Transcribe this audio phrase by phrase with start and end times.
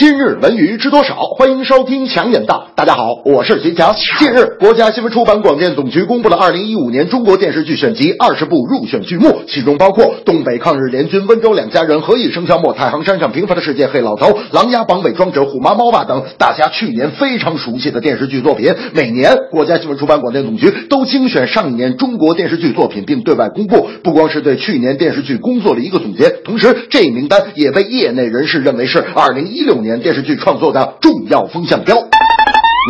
[0.00, 1.14] 今日文娱知多少？
[1.36, 2.68] 欢迎收听强眼道。
[2.74, 3.94] 大家好，我是徐强。
[4.18, 18.74] 近日，国家新闻出版广电总局公布了二零一五年中国电视剧选集二十部入选剧目，其中包括《东北抗日联军》《温州两家人》《何以笙箫默》《太行山上平凡的世界》《黑老头》《琅琊榜》《伪装者》《虎妈猫爸》等大家去年非常熟悉的电视剧作品。
[18.94, 31.96] 每年，国家新闻出版广电总局都精选上一年中国电视剧作品，并对外公布，不光是对去年电视剧工作的一个总结，同时这一名单也被业内人士认为是二零一六年电视剧创作的重要风向标。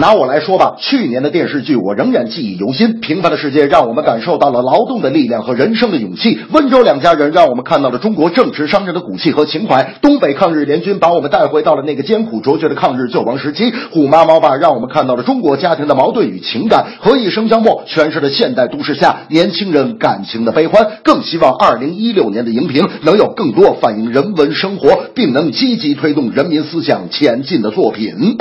[0.01, 3.01] 拿我来说吧，去年的电视剧我仍然记忆犹新。
[3.01, 6.39] 平凡的世界让我们感受到了劳动的力量和人生的勇气。
[6.53, 9.97] 温州两家人让我们看到了中国正直商人的骨气和情怀。
[10.01, 13.75] 东北抗日联军把我们带回到了那个艰苦卓绝的抗日救亡时期。
[13.91, 16.87] 虎妈猫爸让我们看到了中国家庭的矛盾与情感。
[17.01, 20.87] 何以笙箫默诠释了现代都市下年轻人感情的悲欢。
[21.03, 28.37] 更希望二零一六年的荧屏能有更多反映人文生活，并能积极推动人民思想前进的作品。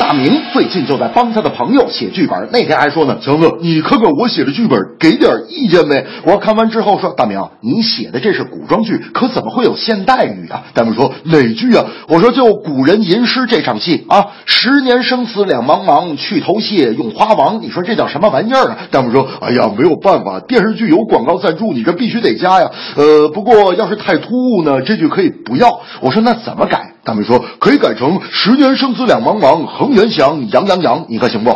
[0.00, 6.06] 大明最近就在帮他的朋友写剧本，那天还说呢，强子，你看看我写的剧本，给点意见呗。
[6.24, 10.64] 我看完之后说，大明，你写的这是古装剧，可怎么会有现代语啊？
[10.72, 11.84] 大明说哪句啊？
[12.08, 17.60] 我说就古人吟诗这场戏啊，十年生死两茫茫，去头屑用花王。
[17.60, 18.78] 你说这叫什么玩意儿啊？
[18.90, 22.70] 大明说，哎呀，没有办法，电视剧有广告赞助，你这必须得加呀。
[22.96, 25.82] 呃，不过要是太突兀呢，这句可以不要。
[26.00, 26.94] 我说那怎么改？
[27.02, 31.50] 大明说可以改成十年生死两茫茫，恒源祥，杨洋洋，你看行不？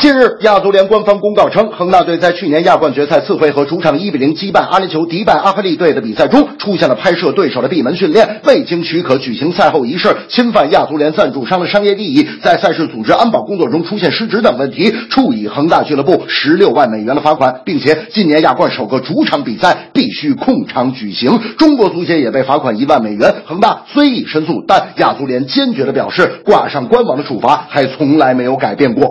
[0.00, 21.40] 近日，亚足联官方公告称，恒大队在去年亚冠决赛次回合主场一比零击败阿联酋迪拜阿赫利队的比赛中，出现了拍摄对手的闭门训练，未经许可举行赛后仪式，侵犯亚足联赞助商的商业利益，在赛事组织安保工作中出现失职等问题，处以恒大俱乐部十六万美元的罚款，并且今年亚冠首个主场比赛必须控场举行。
[21.58, 23.34] 中国足协也被罚款一万美元。
[23.46, 29.10] 恒大虽已申诉，但亚足联坚决的表示，挂上官网的处罚还从来没有改变过。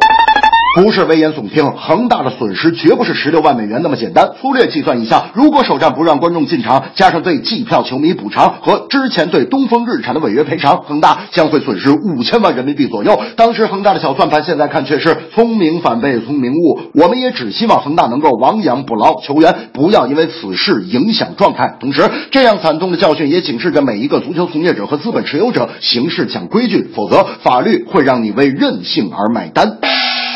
[0.78, 4.34] 不是危言耸听，恒大的损失绝不是十六万美元那么简单。
[4.40, 13.20] 粗略计算一下，如果首战不让观众进场，加上对季票球迷补偿和之前对东风日产的违约赔偿，恒大将会损失五千万人民币左右。
[13.36, 16.80] 当时恒大的小算盘，现在看却是聪明反被聪明误。
[16.94, 21.76] 我们也只希望恒大能够亡羊补牢，球员不要因为此事影响状态。
[21.80, 29.80] 同时，这样惨痛的教训也警示着每一个足球从业者和资本持有者：行事讲规矩，否则法律会让你为任性而买单。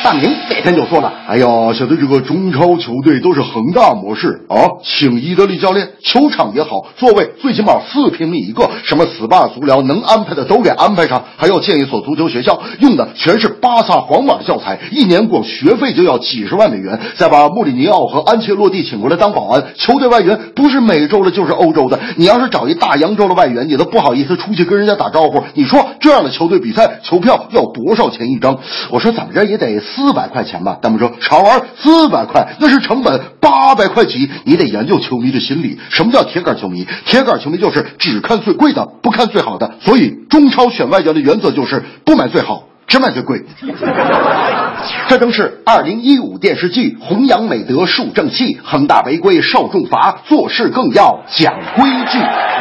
[0.04, 25.44] 大明那天就说了：“哎呀，现在这个中超球队都是恒大模式啊，请伊德利教练，球场也好，座位最起码四平米一个，什么 SPA 足疗能安排的都给安排上，还要建一所足球学校，用的全是巴萨、皇马的教材，一年光学费就要几十万美元，再把穆里尼奥和安切洛蒂请过来当保安，球队外援不是美洲的，就是欧洲的，你要是找一大洋洲的外援，你都不好意思出去跟人家打招呼。
[25.54, 28.58] 你说这样的球队比赛，球票要多少钱一张？
[28.90, 34.30] 我说怎么着也得。”四百块钱吧，弹幕说少玩四百块，那是成本八百块起。
[34.46, 36.88] 你得研究球迷的心理，什么叫铁杆球迷？
[37.06, 39.76] 铁杆球迷就是只看最贵的，不看最好的。
[39.82, 43.46] 所以中超选外援的原则就是不买最好，只买最贵。
[45.08, 52.61] 这正是二零一五电视剧弘扬美德树正气，恒大违规受重罚，做事更要讲规矩。